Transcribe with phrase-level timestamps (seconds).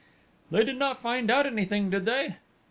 [0.49, 2.37] "They did not find out anything, did they?"